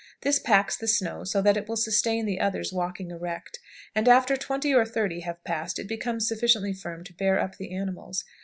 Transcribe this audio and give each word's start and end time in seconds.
This 0.21 0.39
packs 0.39 0.75
the 0.75 0.87
snow 0.87 1.23
so 1.23 1.43
that 1.43 1.57
it 1.57 1.67
will 1.69 1.77
sustain 1.77 2.25
the 2.25 2.39
others 2.39 2.73
walking 2.73 3.11
erect, 3.11 3.59
and 3.93 4.07
after 4.09 4.35
20 4.35 4.73
or 4.73 4.83
30 4.83 5.19
have 5.19 5.43
passed 5.43 5.77
it 5.77 5.87
becomes 5.87 6.27
sufficiently 6.27 6.73
firm 6.73 7.03
to 7.03 7.13
bear 7.13 7.39
up 7.39 7.57
the 7.57 7.71
animals. 7.71 8.23